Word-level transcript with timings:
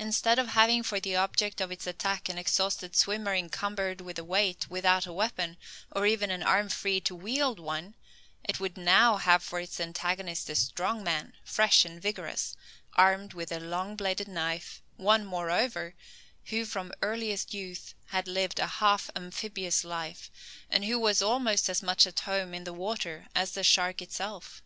Instead 0.00 0.36
of 0.40 0.48
having 0.48 0.82
for 0.82 0.98
the 0.98 1.14
object 1.14 1.60
of 1.60 1.70
its 1.70 1.86
attack 1.86 2.28
an 2.28 2.36
exhausted 2.38 2.96
swimmer 2.96 3.32
encumbered 3.36 4.00
with 4.00 4.18
a 4.18 4.24
weight, 4.24 4.68
without 4.68 5.06
a 5.06 5.12
weapon, 5.12 5.56
or 5.92 6.04
even 6.04 6.28
an 6.32 6.42
arm 6.42 6.68
free 6.68 7.00
to 7.00 7.14
wield 7.14 7.60
one, 7.60 7.94
it 8.42 8.58
would 8.58 8.76
now 8.76 9.16
have 9.16 9.44
for 9.44 9.60
its 9.60 9.78
antagonist 9.78 10.50
a 10.50 10.56
strong 10.56 11.04
man, 11.04 11.34
fresh 11.44 11.84
and 11.84 12.02
vigorous, 12.02 12.56
armed 12.94 13.32
with 13.32 13.52
a 13.52 13.60
long 13.60 13.94
bladed 13.94 14.26
knife; 14.26 14.82
one, 14.96 15.24
moreover, 15.24 15.94
who 16.46 16.64
from 16.64 16.90
earliest 17.00 17.54
youth 17.54 17.94
had 18.06 18.26
lived 18.26 18.58
a 18.58 18.66
half 18.82 19.08
amphibious 19.14 19.84
life, 19.84 20.32
and 20.68 20.84
who 20.84 20.98
was 20.98 21.22
almost 21.22 21.68
as 21.68 21.80
much 21.80 22.08
at 22.08 22.18
home 22.18 22.54
in 22.54 22.64
the 22.64 22.72
water 22.72 23.28
as 23.36 23.52
the 23.52 23.62
shark 23.62 24.02
itself. 24.02 24.64